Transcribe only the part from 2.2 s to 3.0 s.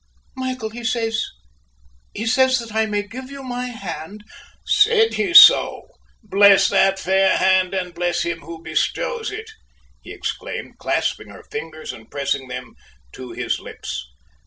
says that I